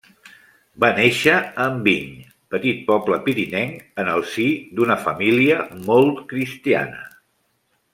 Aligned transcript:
Va 0.83 0.87
néixer 0.99 1.35
a 1.41 1.67
Enviny, 1.73 2.09
petit 2.55 2.81
poble 2.89 3.21
pirinenc, 3.29 3.87
en 4.05 4.13
el 4.17 4.27
si 4.35 4.49
d'una 4.81 5.01
família 5.07 5.63
molt 5.91 6.29
cristiana. 6.37 7.11